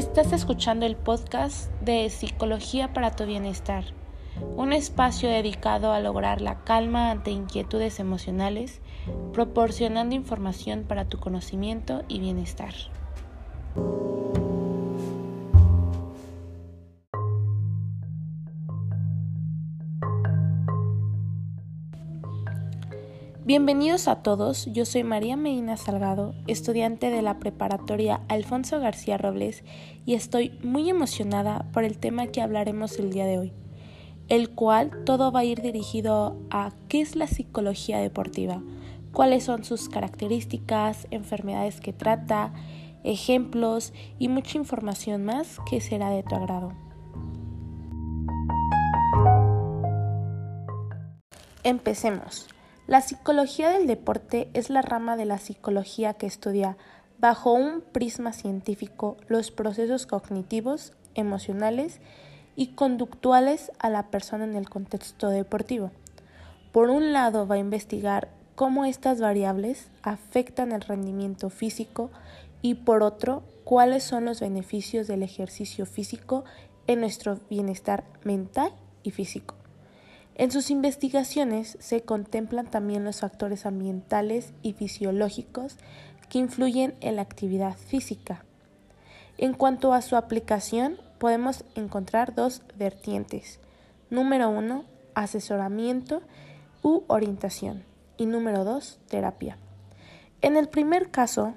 [0.00, 3.84] Estás escuchando el podcast de Psicología para tu Bienestar,
[4.56, 8.80] un espacio dedicado a lograr la calma ante inquietudes emocionales,
[9.34, 12.72] proporcionando información para tu conocimiento y bienestar.
[23.46, 29.64] Bienvenidos a todos, yo soy María Medina Salgado, estudiante de la preparatoria Alfonso García Robles
[30.04, 33.52] y estoy muy emocionada por el tema que hablaremos el día de hoy,
[34.28, 38.62] el cual todo va a ir dirigido a qué es la psicología deportiva,
[39.10, 42.52] cuáles son sus características, enfermedades que trata,
[43.04, 46.74] ejemplos y mucha información más que será de tu agrado.
[51.64, 52.46] Empecemos.
[52.90, 56.76] La psicología del deporte es la rama de la psicología que estudia
[57.20, 62.00] bajo un prisma científico los procesos cognitivos, emocionales
[62.56, 65.92] y conductuales a la persona en el contexto deportivo.
[66.72, 72.10] Por un lado va a investigar cómo estas variables afectan el rendimiento físico
[72.60, 76.42] y por otro cuáles son los beneficios del ejercicio físico
[76.88, 78.72] en nuestro bienestar mental
[79.04, 79.59] y físico.
[80.34, 85.76] En sus investigaciones se contemplan también los factores ambientales y fisiológicos
[86.28, 88.44] que influyen en la actividad física.
[89.36, 93.60] En cuanto a su aplicación, podemos encontrar dos vertientes.
[94.08, 96.22] Número uno, asesoramiento
[96.82, 97.84] u orientación.
[98.16, 99.58] Y número dos, terapia.
[100.42, 101.54] En el primer caso,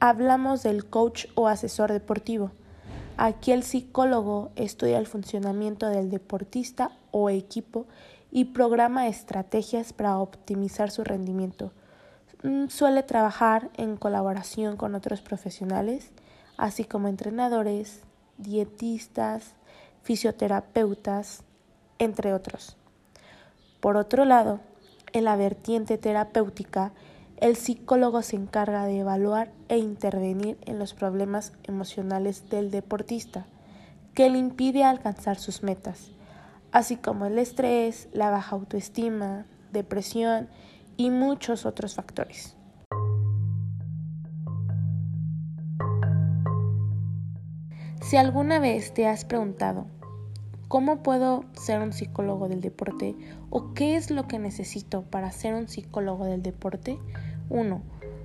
[0.00, 2.50] hablamos del coach o asesor deportivo.
[3.16, 7.86] Aquí el psicólogo estudia el funcionamiento del deportista o equipo
[8.30, 11.72] y programa estrategias para optimizar su rendimiento.
[12.42, 16.10] Mm, suele trabajar en colaboración con otros profesionales,
[16.58, 18.02] así como entrenadores,
[18.36, 19.54] dietistas,
[20.02, 21.42] fisioterapeutas,
[21.98, 22.76] entre otros.
[23.80, 24.60] Por otro lado,
[25.14, 26.92] en la vertiente terapéutica,
[27.38, 33.46] el psicólogo se encarga de evaluar e intervenir en los problemas emocionales del deportista,
[34.12, 36.10] que le impide alcanzar sus metas
[36.76, 40.50] así como el estrés, la baja autoestima, depresión
[40.98, 42.54] y muchos otros factores.
[48.02, 49.86] Si alguna vez te has preguntado,
[50.68, 53.16] ¿cómo puedo ser un psicólogo del deporte?
[53.48, 56.98] ¿O qué es lo que necesito para ser un psicólogo del deporte?
[57.48, 57.80] 1.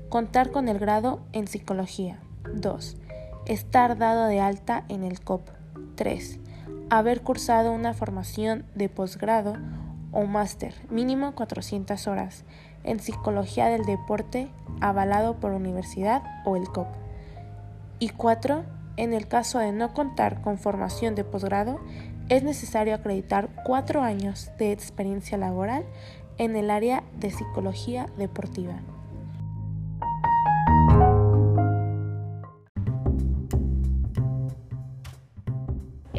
[0.09, 2.19] Contar con el grado en psicología.
[2.53, 2.97] 2.
[3.45, 5.47] Estar dado de alta en el COP.
[5.95, 6.41] 3
[6.91, 9.53] haber cursado una formación de posgrado
[10.11, 12.43] o máster, mínimo 400 horas,
[12.83, 14.49] en psicología del deporte
[14.81, 16.87] avalado por universidad o el COP.
[17.99, 18.65] Y cuatro,
[18.97, 21.79] en el caso de no contar con formación de posgrado,
[22.27, 25.85] es necesario acreditar cuatro años de experiencia laboral
[26.37, 28.81] en el área de psicología deportiva.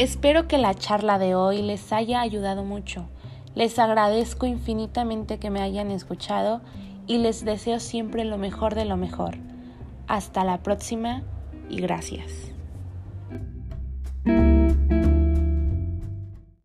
[0.02, 3.06] Espero que la charla de hoy les haya ayudado mucho.
[3.54, 6.60] Les agradezco infinitamente que me hayan escuchado
[7.06, 9.36] y les deseo siempre lo mejor de lo mejor.
[10.08, 11.22] Hasta la próxima
[11.70, 12.51] y gracias.